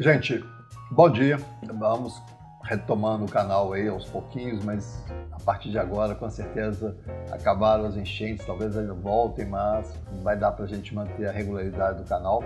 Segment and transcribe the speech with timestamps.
[0.00, 0.44] Gente,
[0.92, 1.40] bom dia.
[1.76, 2.22] Vamos
[2.62, 6.96] retomando o canal aí aos pouquinhos, mas a partir de agora, com certeza,
[7.32, 9.92] acabaram as enchentes, talvez ainda voltem, mas
[10.22, 12.44] vai dar para a gente manter a regularidade do canal.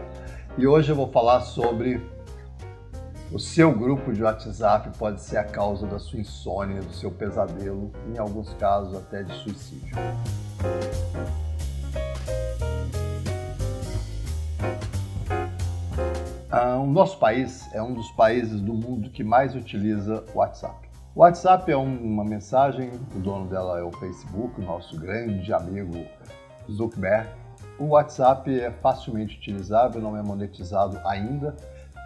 [0.57, 2.01] E hoje eu vou falar sobre
[3.31, 7.93] o seu grupo de WhatsApp pode ser a causa da sua insônia, do seu pesadelo,
[8.15, 9.95] em alguns casos até de suicídio.
[16.55, 20.87] Ah, o nosso país é um dos países do mundo que mais utiliza o WhatsApp.
[21.15, 26.05] O WhatsApp é uma mensagem, o dono dela é o Facebook, o nosso grande amigo
[26.71, 27.27] Zuckerberg.
[27.79, 31.57] O WhatsApp é facilmente utilizável, não é monetizado ainda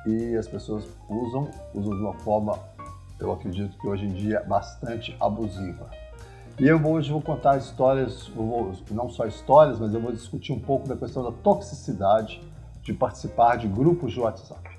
[0.07, 2.57] e as pessoas usam, usam de uma forma,
[3.19, 5.91] eu acredito que hoje em dia, bastante abusiva.
[6.61, 8.31] E eu hoje vou contar histórias,
[8.93, 12.41] não só histórias, mas eu vou discutir um pouco da questão da toxicidade
[12.87, 14.71] de participar de grupos de WhatsApp.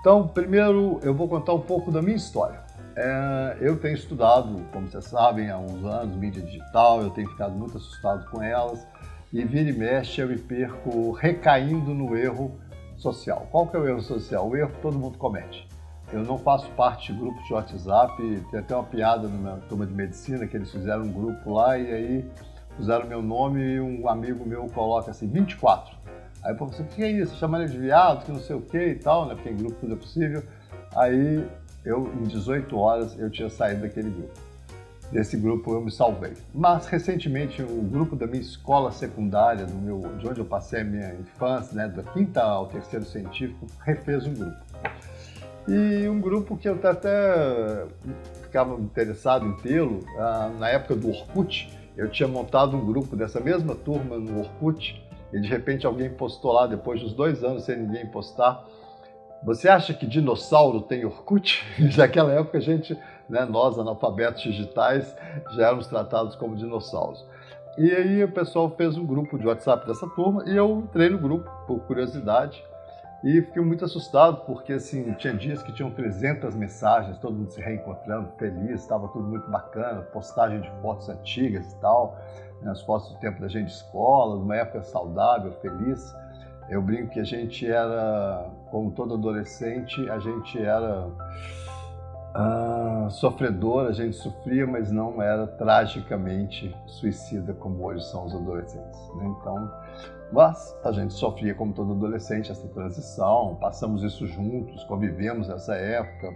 [0.00, 2.60] Então, primeiro eu vou contar um pouco da minha história.
[2.94, 7.54] É, eu tenho estudado, como vocês sabem, há uns anos, mídia digital, eu tenho ficado
[7.54, 8.86] muito assustado com elas
[9.32, 12.52] e vira e mexe eu me perco recaindo no erro
[12.96, 13.48] social.
[13.50, 14.48] Qual que é o erro social?
[14.48, 15.66] O erro que todo mundo comete.
[16.12, 19.94] Eu não faço parte de grupos de WhatsApp, tem até uma piada na turma de
[19.94, 22.30] medicina que eles fizeram um grupo lá e aí
[22.76, 26.01] puseram meu nome e um amigo meu coloca assim, 24.
[26.42, 27.36] Aí falei assim, o que é isso?
[27.36, 29.34] Chama ele de viado, que não sei o que e tal, né?
[29.34, 30.42] Porque em grupo tudo é possível.
[30.96, 31.46] Aí
[31.84, 34.32] eu, em 18 horas, eu tinha saído daquele grupo.
[35.12, 36.32] Desse grupo eu me salvei.
[36.54, 40.84] Mas recentemente o grupo da minha escola secundária, do meu, de onde eu passei a
[40.84, 44.56] minha infância, né, da quinta ao terceiro científico, refez um grupo.
[45.68, 47.86] E um grupo que eu até
[48.42, 53.38] ficava interessado em tê-lo, ah, na época do Orkut, eu tinha montado um grupo dessa
[53.38, 55.01] mesma turma no Orkut,
[55.32, 58.64] e de repente alguém postou lá, depois dos dois anos sem ninguém postar,
[59.42, 61.64] você acha que dinossauro tem Orkut?
[61.96, 62.96] Naquela época a gente,
[63.28, 65.16] né, nós analfabetos digitais,
[65.52, 67.26] já éramos tratados como dinossauros.
[67.76, 71.18] E aí o pessoal fez um grupo de WhatsApp dessa turma e eu entrei no
[71.18, 72.62] grupo por curiosidade
[73.24, 77.62] e fiquei muito assustado porque assim tinha dias que tinham 300 mensagens, todo mundo se
[77.62, 82.18] reencontrando, feliz, estava tudo muito bacana, postagem de fotos antigas e tal
[82.64, 86.14] nas fotos do tempo da gente de escola, numa época saudável, feliz.
[86.68, 91.08] Eu brinco que a gente era, como todo adolescente, a gente era
[92.34, 99.00] ah, sofredor, a gente sofria, mas não era tragicamente suicida como hoje são os adolescentes.
[99.16, 99.34] Né?
[99.38, 99.70] Então,
[100.32, 106.32] mas a gente sofria como todo adolescente essa transição, passamos isso juntos, convivemos nessa época,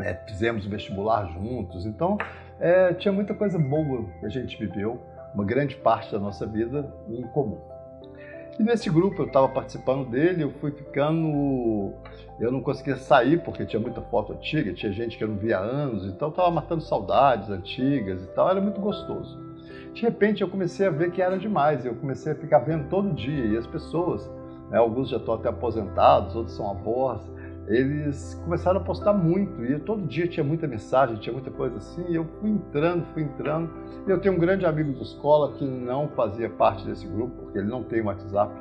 [0.00, 2.18] é, fizemos vestibular juntos, então
[2.58, 5.00] é, tinha muita coisa boa que a gente viveu
[5.34, 7.58] uma grande parte da nossa vida em comum.
[8.58, 11.92] E nesse grupo eu estava participando dele, eu fui ficando.
[12.38, 15.58] Eu não conseguia sair porque tinha muita foto antiga, tinha gente que eu não via
[15.58, 19.42] há anos, então eu estava matando saudades antigas e tal, era muito gostoso.
[19.92, 23.12] De repente eu comecei a ver que era demais, eu comecei a ficar vendo todo
[23.12, 24.28] dia, e as pessoas,
[24.70, 27.22] né, alguns já estão até aposentados, outros são avós,
[27.66, 32.04] eles começaram a postar muito e todo dia tinha muita mensagem, tinha muita coisa assim.
[32.08, 33.70] E eu fui entrando, fui entrando.
[34.06, 37.58] E eu tenho um grande amigo de escola que não fazia parte desse grupo, porque
[37.58, 38.52] ele não tem WhatsApp.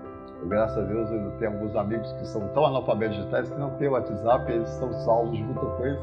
[0.42, 3.72] Eu, graças a Deus eu tenho alguns amigos que são tão analfabetos digitais que não
[3.72, 6.00] têm WhatsApp, e eles estão salvos de muita coisa.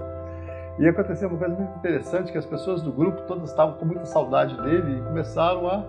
[0.79, 4.05] E aconteceu uma coisa muito interessante que as pessoas do grupo todas estavam com muita
[4.05, 5.85] saudade dele e começaram a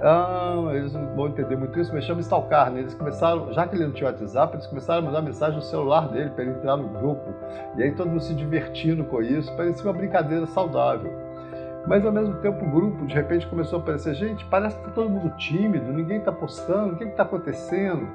[0.00, 2.80] ah, eles não vão entender muito isso, mas chama stalkar, né?
[2.80, 6.08] Eles começaram, já que ele não tinha WhatsApp, eles começaram a mandar mensagem no celular
[6.08, 7.34] dele para ele entrar no grupo.
[7.76, 11.10] E aí todo mundo se divertindo com isso, parecia uma brincadeira saudável.
[11.86, 14.90] Mas ao mesmo tempo o grupo de repente começou a aparecer, gente, parece que tá
[14.90, 18.06] todo mundo tímido, ninguém está postando, o que está acontecendo?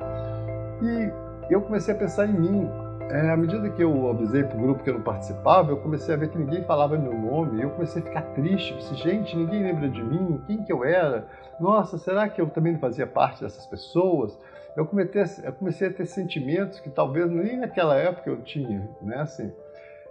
[0.81, 1.11] E
[1.49, 2.90] eu comecei a pensar em mim.
[3.11, 6.13] É, à medida que eu avisei para o grupo que eu não participava, eu comecei
[6.13, 8.73] a ver que ninguém falava meu nome, e eu comecei a ficar triste.
[8.73, 11.27] Pensei, gente, ninguém lembra de mim, quem que eu era?
[11.59, 14.39] Nossa, será que eu também não fazia parte dessas pessoas?
[14.77, 19.17] Eu comecei, eu comecei a ter sentimentos que talvez nem naquela época eu tinha, né?
[19.17, 19.51] Assim,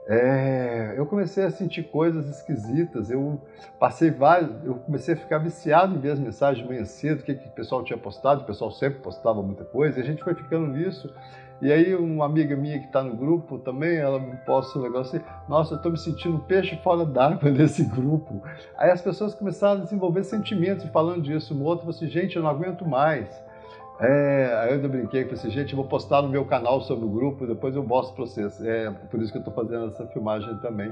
[0.07, 3.11] é, eu comecei a sentir coisas esquisitas.
[3.11, 3.41] Eu
[3.79, 7.23] passei vários, eu comecei a ficar viciado em ver as mensagens de manhã cedo, o
[7.23, 8.43] que, que o pessoal tinha postado.
[8.43, 11.11] O pessoal sempre postava muita coisa, e a gente foi ficando nisso.
[11.63, 15.19] E aí uma amiga minha que está no grupo também, ela me posta um negócio
[15.19, 18.43] assim, nossa, eu estou me sentindo peixe fora d'água nesse grupo.
[18.79, 21.55] Aí as pessoas começaram a desenvolver sentimentos falando disso.
[21.55, 23.29] No outro, assim, gente, eu não aguento mais.
[24.01, 27.09] É, aí eu brinquei com assim, gente, eu vou postar no meu canal sobre o
[27.09, 28.65] grupo, depois eu mostro para vocês.
[28.65, 30.91] É por isso que eu estou fazendo essa filmagem também.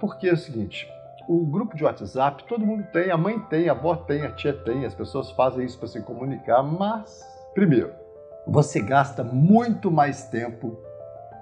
[0.00, 0.90] Porque é o seguinte,
[1.28, 4.52] o grupo de WhatsApp, todo mundo tem, a mãe tem, a avó tem, a tia
[4.52, 7.24] tem, as pessoas fazem isso para se comunicar, mas,
[7.54, 7.92] primeiro,
[8.46, 10.78] você gasta muito mais tempo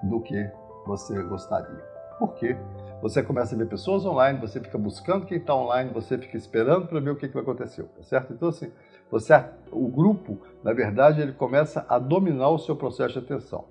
[0.03, 0.49] do que
[0.85, 1.83] você gostaria.
[2.17, 2.57] Por quê?
[3.01, 6.87] Você começa a ver pessoas online, você fica buscando quem está online, você fica esperando
[6.87, 8.33] para ver o que, que vai acontecer, tá certo?
[8.33, 8.71] Então, assim,
[9.11, 9.33] você,
[9.71, 13.65] o grupo, na verdade, ele começa a dominar o seu processo de atenção.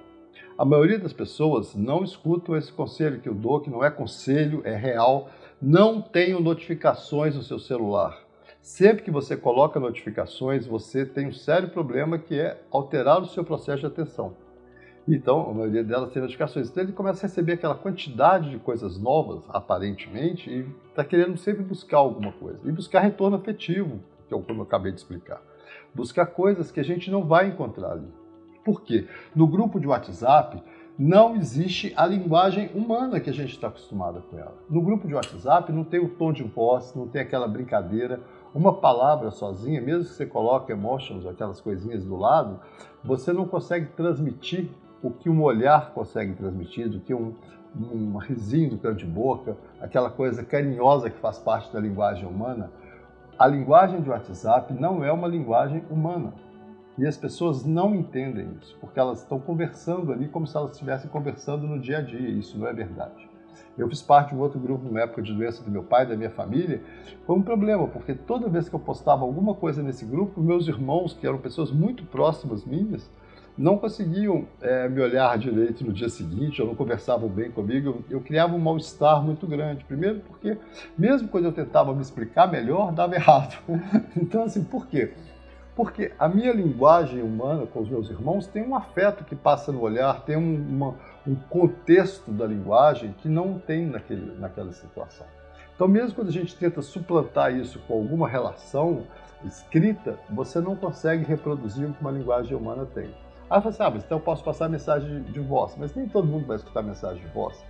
[0.57, 4.63] A maioria das pessoas não escutam esse conselho que eu dou, que não é conselho,
[4.65, 5.29] é real.
[5.61, 8.24] Não tenham notificações no seu celular.
[8.64, 13.44] Sempre que você coloca notificações, você tem um sério problema que é alterar o seu
[13.44, 14.32] processo de atenção.
[15.06, 16.70] Então, a maioria delas tem notificações.
[16.70, 21.62] Então, ele começa a receber aquela quantidade de coisas novas, aparentemente, e está querendo sempre
[21.62, 22.58] buscar alguma coisa.
[22.64, 25.43] E buscar retorno afetivo, que é como eu acabei de explicar.
[25.94, 28.08] Buscar coisas que a gente não vai encontrar ali.
[28.64, 29.06] Por quê?
[29.37, 30.62] No grupo de WhatsApp,
[30.99, 34.56] não existe a linguagem humana que a gente está acostumado com ela.
[34.70, 38.20] No grupo de WhatsApp não tem o tom de voz, não tem aquela brincadeira.
[38.55, 42.61] Uma palavra sozinha, mesmo que você coloque emotions, aquelas coisinhas do lado,
[43.03, 44.71] você não consegue transmitir
[45.03, 47.35] o que um olhar consegue transmitir, o que um,
[47.77, 52.71] um risinho do canto de boca, aquela coisa carinhosa que faz parte da linguagem humana.
[53.37, 56.33] A linguagem de WhatsApp não é uma linguagem humana.
[56.97, 61.11] E as pessoas não entendem isso, porque elas estão conversando ali como se elas estivessem
[61.11, 62.31] conversando no dia a dia.
[62.31, 63.34] Isso não é verdade.
[63.77, 66.17] Eu fiz parte de um outro grupo na época de doença do meu pai, da
[66.17, 66.83] minha família.
[67.27, 71.15] Foi um problema, porque toda vez que eu postava alguma coisa nesse grupo, meus irmãos,
[71.15, 73.11] que eram pessoas muito próximas minhas,
[73.56, 78.17] não conseguiam é, me olhar direito no dia seguinte, ou não conversavam bem comigo, eu,
[78.17, 79.85] eu criava um mal-estar muito grande.
[79.85, 80.59] Primeiro porque,
[80.99, 83.57] mesmo quando eu tentava me explicar melhor, dava errado.
[84.17, 85.12] então, assim, por quê?
[85.77, 89.81] Porque a minha linguagem humana com os meus irmãos tem um afeto que passa no
[89.81, 90.95] olhar, tem um, uma,
[91.26, 95.26] um contexto da linguagem que não tem naquele, naquela situação.
[95.75, 99.06] Então, mesmo quando a gente tenta suplantar isso com alguma relação
[99.44, 103.11] escrita, você não consegue reproduzir o que uma linguagem humana tem.
[103.50, 106.47] Aí você assim, ah, então eu posso passar mensagem de voz, mas nem todo mundo
[106.47, 107.65] vai escutar mensagem de voz.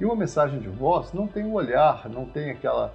[0.00, 2.92] E uma mensagem de voz não tem um olhar, não tem aquela.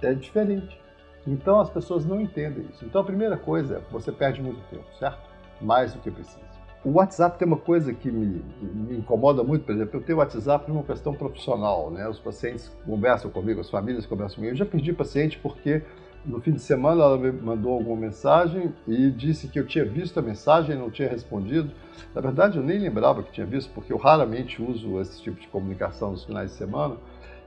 [0.00, 0.80] É diferente.
[1.26, 2.84] Então as pessoas não entendem isso.
[2.84, 5.30] Então a primeira coisa é você perde muito tempo, certo?
[5.60, 6.51] Mais do que precisa.
[6.84, 10.68] O WhatsApp tem uma coisa que me, me incomoda muito, por exemplo, eu tenho WhatsApp
[10.68, 12.08] numa questão profissional, né?
[12.08, 14.52] Os pacientes conversam comigo, as famílias conversam comigo.
[14.52, 15.82] Eu já perdi paciente porque
[16.26, 20.18] no fim de semana ela me mandou alguma mensagem e disse que eu tinha visto
[20.18, 21.70] a mensagem e não tinha respondido.
[22.12, 25.46] Na verdade, eu nem lembrava que tinha visto, porque eu raramente uso esse tipo de
[25.46, 26.96] comunicação nos finais de semana.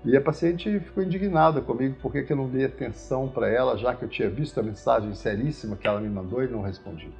[0.05, 4.05] E a paciente ficou indignada comigo porque eu não dei atenção para ela, já que
[4.05, 7.11] eu tinha visto a mensagem seríssima que ela me mandou e não respondi.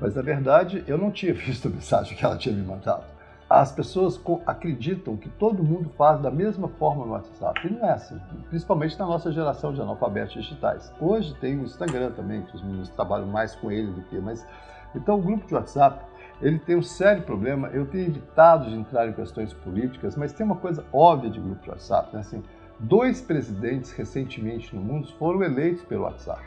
[0.00, 3.04] Mas na verdade, eu não tinha visto a mensagem que ela tinha me mandado
[3.48, 7.66] as pessoas acreditam que todo mundo faz da mesma forma no WhatsApp.
[7.66, 10.92] E não é assim, principalmente na nossa geração de analfabetos digitais.
[11.00, 14.18] Hoje tem o Instagram também, que os meninos trabalham mais com ele do que.
[14.20, 14.46] Mas
[14.94, 16.04] então o grupo de WhatsApp
[16.42, 17.68] ele tem um sério problema.
[17.68, 21.62] Eu tenho evitado de entrar em questões políticas, mas tem uma coisa óbvia de grupo
[21.62, 22.20] de WhatsApp, né?
[22.20, 22.42] Assim,
[22.78, 26.42] dois presidentes recentemente no mundo foram eleitos pelo WhatsApp.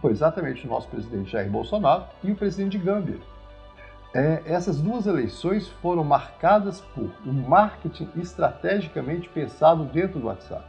[0.00, 3.18] Foi exatamente o nosso presidente Jair Bolsonaro e o presidente de Gâmbia
[4.14, 10.64] é, essas duas eleições foram marcadas por um marketing estrategicamente pensado dentro do WhatsApp.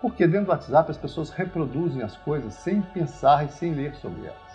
[0.00, 4.26] Porque dentro do WhatsApp as pessoas reproduzem as coisas sem pensar e sem ler sobre
[4.26, 4.48] elas.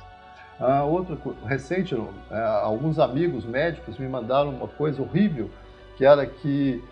[0.59, 1.95] Ah, outra recente,
[2.31, 5.49] é, alguns amigos médicos me mandaram uma coisa horrível,
[5.97, 6.83] que era que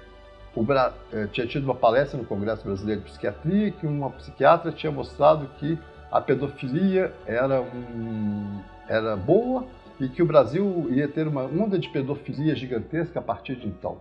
[0.56, 0.66] o,
[1.14, 5.48] é, tinha tido uma palestra no Congresso Brasileiro de Psiquiatria que uma psiquiatra tinha mostrado
[5.58, 5.80] que
[6.12, 9.66] a pedofilia era, um, era boa
[10.00, 14.00] e que o Brasil ia ter uma onda de pedofilia gigantesca a partir de então.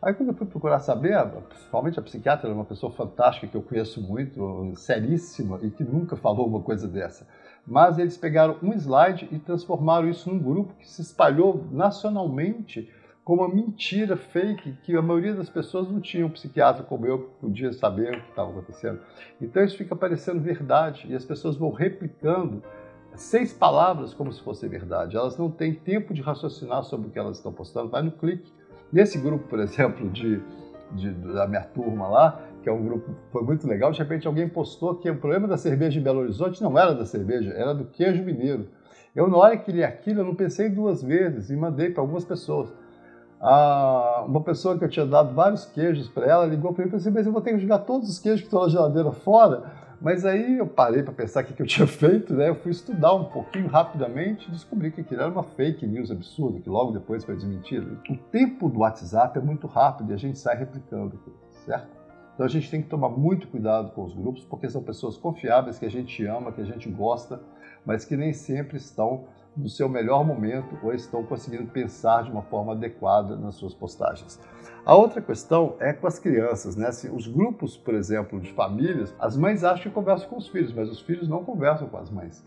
[0.00, 3.62] Aí quando eu fui procurar saber, principalmente a psiquiatra era uma pessoa fantástica que eu
[3.62, 7.26] conheço muito, seríssima e que nunca falou uma coisa dessa.
[7.66, 12.88] Mas eles pegaram um slide e transformaram isso num grupo que se espalhou nacionalmente
[13.26, 17.24] como uma mentira fake que a maioria das pessoas não tinha um psiquiatra como eu
[17.24, 19.00] que podia saber o que estava acontecendo.
[19.40, 22.62] Então isso fica parecendo verdade e as pessoas vão replicando
[23.16, 25.16] seis palavras como se fosse verdade.
[25.16, 27.90] Elas não têm tempo de raciocinar sobre o que elas estão postando.
[27.90, 28.52] Vai no clique.
[28.92, 30.40] Nesse grupo, por exemplo, de,
[30.92, 34.48] de, da minha turma lá, que é um grupo foi muito legal, de repente alguém
[34.48, 37.86] postou que o problema da cerveja em Belo Horizonte não era da cerveja, era do
[37.86, 38.68] queijo mineiro.
[39.16, 42.24] Eu, na hora que li aquilo, eu não pensei duas vezes e mandei para algumas
[42.24, 42.72] pessoas.
[43.40, 46.90] Ah, uma pessoa que eu tinha dado vários queijos para ela ligou para mim e
[46.90, 49.12] falou assim: Mas eu vou ter que jogar todos os queijos que estão na geladeira
[49.12, 52.48] fora mas aí eu parei para pensar o que, eu tinha feito, né?
[52.48, 56.60] Eu fui estudar um pouquinho rapidamente e descobri que aquilo era uma fake news absurda,
[56.60, 57.98] que logo depois foi desmentida.
[58.08, 61.18] O tempo do WhatsApp é muito rápido e a gente sai replicando,
[61.64, 61.96] certo?
[62.34, 65.78] Então a gente tem que tomar muito cuidado com os grupos, porque são pessoas confiáveis
[65.78, 67.40] que a gente ama, que a gente gosta,
[67.84, 69.24] mas que nem sempre estão
[69.56, 74.38] no seu melhor momento ou estão conseguindo pensar de uma forma adequada nas suas postagens.
[74.84, 76.92] A outra questão é com as crianças, né?
[76.92, 80.72] Se os grupos, por exemplo, de famílias, as mães acham que conversam com os filhos,
[80.72, 82.46] mas os filhos não conversam com as mães.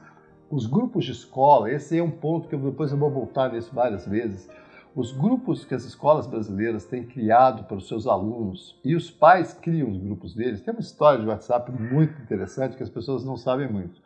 [0.49, 3.73] Os grupos de escola, esse é um ponto que eu, depois eu vou voltar nisso
[3.73, 4.49] várias vezes.
[4.95, 9.53] Os grupos que as escolas brasileiras têm criado para os seus alunos e os pais
[9.53, 10.61] criam os grupos deles.
[10.61, 14.01] Tem uma história de WhatsApp muito interessante que as pessoas não sabem muito.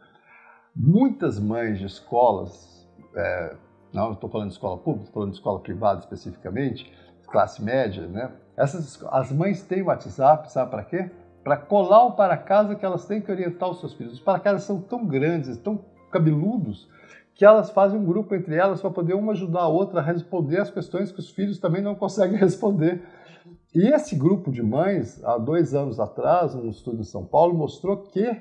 [0.76, 2.73] Muitas mães de escolas,
[3.16, 3.56] é,
[3.94, 6.92] não estou falando de escola pública, estou falando de escola privada especificamente,
[7.28, 8.32] classe média, né?
[8.56, 11.10] Essas, as mães têm WhatsApp, sabe para quê?
[11.44, 14.14] Para colar o para casa que elas têm que orientar os seus filhos.
[14.14, 16.88] Os para casa são tão grandes, tão cabeludos,
[17.34, 20.62] que elas fazem um grupo entre elas para poder uma ajudar a outra a responder
[20.62, 23.02] as questões que os filhos também não conseguem responder.
[23.74, 27.98] E esse grupo de mães, há dois anos atrás, um estudo em São Paulo, mostrou
[27.98, 28.40] que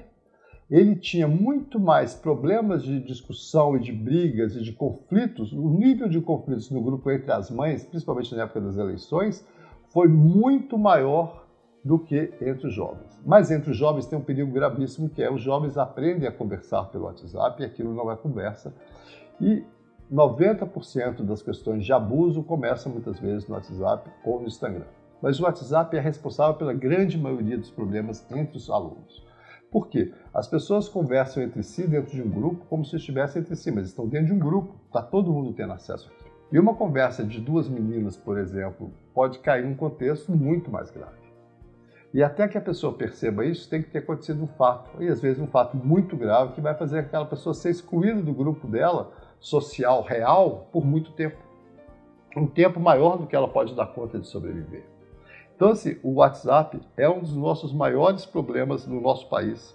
[0.72, 6.08] ele tinha muito mais problemas de discussão e de brigas e de conflitos, o nível
[6.08, 9.46] de conflitos no grupo entre as mães, principalmente na época das eleições,
[9.90, 11.46] foi muito maior
[11.84, 13.20] do que entre os jovens.
[13.22, 16.84] Mas entre os jovens tem um perigo gravíssimo que é os jovens aprendem a conversar
[16.84, 18.74] pelo WhatsApp e aquilo não é conversa.
[19.38, 19.62] E
[20.10, 24.86] 90% das questões de abuso começam muitas vezes no WhatsApp ou no Instagram.
[25.20, 29.31] Mas o WhatsApp é responsável pela grande maioria dos problemas entre os alunos.
[29.72, 30.12] Por quê?
[30.34, 33.86] As pessoas conversam entre si dentro de um grupo como se estivessem entre si, mas
[33.86, 36.30] estão dentro de um grupo, está todo mundo tendo acesso aqui.
[36.52, 41.22] E uma conversa de duas meninas, por exemplo, pode cair num contexto muito mais grave.
[42.12, 45.22] E até que a pessoa perceba isso, tem que ter acontecido um fato, e às
[45.22, 49.10] vezes um fato muito grave, que vai fazer aquela pessoa ser excluída do grupo dela,
[49.40, 51.38] social, real, por muito tempo.
[52.36, 54.91] Um tempo maior do que ela pode dar conta de sobreviver.
[55.62, 59.72] Então, assim, o WhatsApp é um dos nossos maiores problemas no nosso país.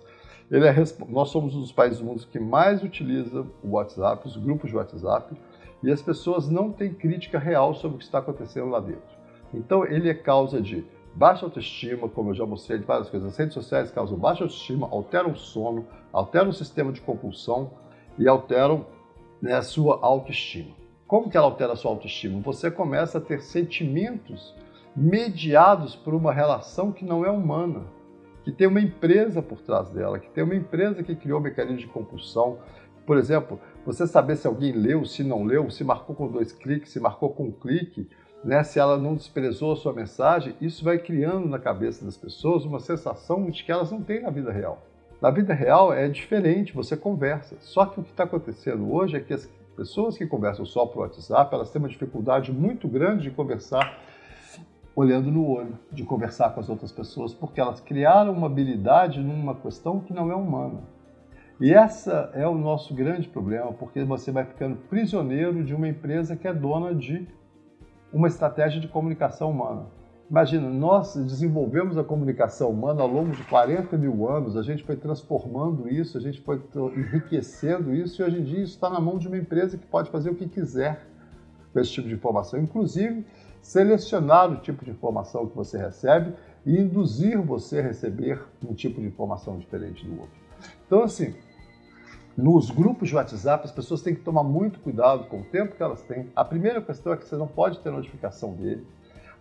[0.51, 0.75] Ele é,
[1.07, 4.75] nós somos um dos países do mundo que mais utiliza o WhatsApp, os grupos de
[4.75, 5.33] WhatsApp,
[5.81, 9.15] e as pessoas não têm crítica real sobre o que está acontecendo lá dentro.
[9.53, 13.29] Então, ele é causa de baixa autoestima, como eu já mostrei de várias coisas.
[13.31, 17.71] As redes sociais causam baixa autoestima, alteram o sono, alteram o sistema de compulsão
[18.19, 18.85] e alteram
[19.41, 20.75] né, a sua autoestima.
[21.07, 22.41] Como que ela altera a sua autoestima?
[22.41, 24.53] Você começa a ter sentimentos
[24.97, 27.83] mediados por uma relação que não é humana,
[28.43, 31.87] que tem uma empresa por trás dela, que tem uma empresa que criou mecanismo de
[31.87, 32.57] compulsão.
[33.05, 36.91] Por exemplo, você saber se alguém leu, se não leu, se marcou com dois cliques,
[36.91, 38.09] se marcou com um clique,
[38.43, 38.63] né?
[38.63, 42.79] se ela não desprezou a sua mensagem, isso vai criando na cabeça das pessoas uma
[42.79, 44.81] sensação de que elas não têm na vida real.
[45.21, 47.55] Na vida real é diferente, você conversa.
[47.59, 51.01] Só que o que está acontecendo hoje é que as pessoas que conversam só por
[51.01, 54.07] WhatsApp, elas têm uma dificuldade muito grande de conversar
[54.97, 59.53] olhando no olho, de conversar com as outras pessoas, porque elas criaram uma habilidade numa
[59.53, 60.79] questão que não é humana.
[61.61, 66.35] E essa é o nosso grande problema, porque você vai ficando prisioneiro de uma empresa
[66.35, 67.27] que é dona de
[68.11, 69.85] uma estratégia de comunicação humana.
[70.31, 74.95] Imagina, nós desenvolvemos a comunicação humana ao longo de 40 mil anos, a gente foi
[74.95, 76.59] transformando isso, a gente foi
[76.97, 80.09] enriquecendo isso, e hoje em dia isso está na mão de uma empresa que pode
[80.09, 81.05] fazer o que quiser
[81.71, 82.59] com esse tipo de informação.
[82.59, 83.23] Inclusive,
[83.67, 86.33] selecionar o tipo de informação que você recebe
[86.65, 90.39] e induzir você a receber um tipo de informação diferente do outro.
[90.85, 91.35] Então, assim,
[92.35, 95.83] nos grupos de WhatsApp, as pessoas têm que tomar muito cuidado com o tempo que
[95.83, 96.31] elas têm.
[96.33, 98.87] A primeira questão é que você não pode ter notificação dele,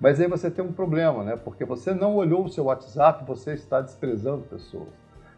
[0.00, 1.36] mas aí você tem um problema, né?
[1.36, 4.88] Porque você não olhou o seu WhatsApp, você está desprezando pessoas.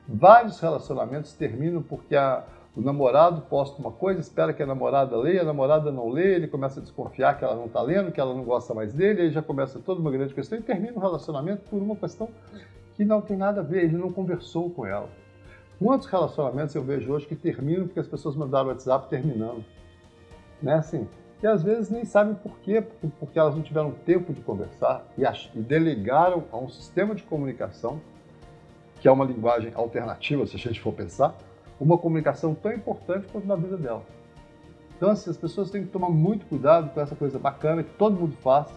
[0.09, 2.43] Vários relacionamentos terminam porque a,
[2.79, 6.47] o namorado posta uma coisa, espera que a namorada leia, a namorada não lê, ele
[6.47, 9.31] começa a desconfiar que ela não está lendo, que ela não gosta mais dele, aí
[9.33, 12.29] já começa toda uma grande questão e termina o relacionamento por uma questão
[12.95, 15.09] que não tem nada a ver, ele não conversou com ela.
[15.77, 19.65] Quantos relacionamentos eu vejo hoje que terminam porque as pessoas mandaram WhatsApp terminando?
[20.63, 21.09] Né, assim,
[21.43, 25.05] e às vezes nem sabem por quê, porque, porque elas não tiveram tempo de conversar
[25.19, 28.01] e, e delegaram a um sistema de comunicação,
[29.01, 31.37] que é uma linguagem alternativa, se a gente for pensar,
[31.81, 34.03] uma comunicação tão importante quanto na vida dela.
[34.97, 38.19] Então, assim, as pessoas têm que tomar muito cuidado com essa coisa bacana que todo
[38.19, 38.69] mundo faz,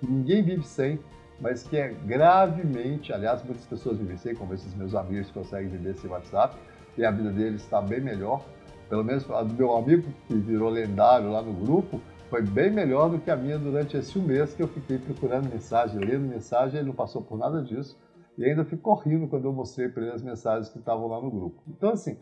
[0.00, 0.98] que ninguém vive sem,
[1.40, 5.68] mas que é gravemente, aliás, muitas pessoas vivem sem, como esses meus amigos que conseguem
[5.68, 6.56] viver sem WhatsApp,
[6.96, 8.44] e a vida deles está bem melhor.
[8.88, 13.08] Pelo menos a do meu amigo, que virou lendário lá no grupo, foi bem melhor
[13.08, 16.80] do que a minha durante esse um mês que eu fiquei procurando mensagem, lendo mensagem,
[16.80, 17.96] ele não passou por nada disso.
[18.36, 21.30] E ainda ficou rindo quando eu mostrei para ele as mensagens que estavam lá no
[21.30, 21.60] grupo.
[21.68, 22.16] Então, assim,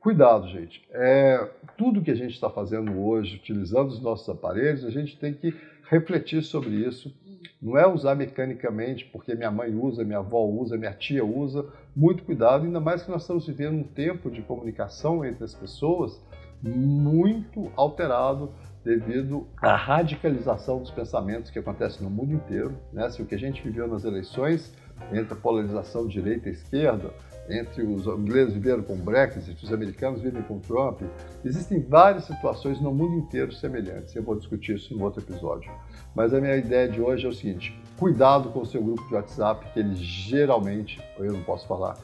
[0.00, 0.82] Cuidado, gente.
[0.92, 5.34] É, tudo que a gente está fazendo hoje, utilizando os nossos aparelhos, a gente tem
[5.34, 5.54] que
[5.90, 7.14] refletir sobre isso.
[7.60, 11.66] Não é usar mecanicamente porque minha mãe usa, minha avó usa, minha tia usa.
[11.94, 16.18] Muito cuidado, ainda mais que nós estamos vivendo um tempo de comunicação entre as pessoas
[16.62, 18.52] muito alterado
[18.82, 22.74] devido à radicalização dos pensamentos que acontece no mundo inteiro.
[22.92, 23.10] Né?
[23.10, 24.74] Se o que a gente viveu nas eleições,
[25.12, 27.10] entre a polarização direita e esquerda,
[27.50, 31.02] entre os ingleses viveram com o Brexit, os americanos vivem com Trump,
[31.44, 34.14] existem várias situações no mundo inteiro semelhantes.
[34.14, 35.70] Eu vou discutir isso em outro episódio.
[36.14, 39.14] Mas a minha ideia de hoje é o seguinte: cuidado com o seu grupo de
[39.14, 41.96] WhatsApp, que ele geralmente, eu não posso falar,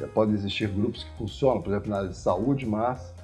[0.00, 3.14] é, podem existir grupos que funcionam, por exemplo, na área de saúde, mas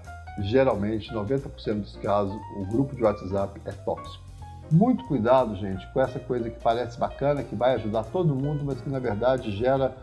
[0.41, 4.29] geralmente, 90% dos casos, o grupo de WhatsApp é tóxico.
[4.71, 8.79] Muito cuidado, gente, com essa coisa que parece bacana, que vai ajudar todo mundo, mas
[8.81, 9.97] que na verdade gera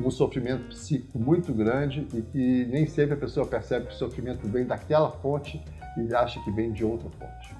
[0.00, 4.46] um sofrimento psíquico muito grande e que nem sempre a pessoa percebe que o sofrimento
[4.46, 5.62] vem daquela fonte
[5.96, 7.57] e acha que vem de outra fonte.